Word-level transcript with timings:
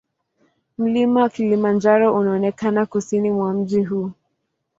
Mlima 0.77 1.29
Kilimanjaro 1.29 2.13
unaonekana 2.19 2.85
kusini 2.85 3.31
mwa 3.31 3.53
mji 3.53 3.83
huu. 3.83 4.11